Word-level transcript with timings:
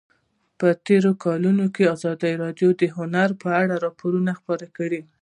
په 0.59 0.67
تېرو 0.85 1.11
کلونو 1.23 1.65
کې 1.75 1.91
ازادي 1.95 2.33
راډیو 2.43 2.69
د 2.81 2.83
هنر 2.97 3.29
په 3.41 3.49
اړه 3.61 3.75
راپورونه 3.85 4.31
خپاره 4.39 4.65
کړي 4.77 4.99
دي. 5.05 5.09